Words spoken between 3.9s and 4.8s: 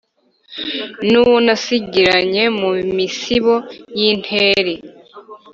y’intere,